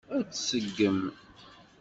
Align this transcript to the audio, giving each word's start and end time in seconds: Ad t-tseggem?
Ad 0.17 0.23
t-tseggem? 0.27 1.01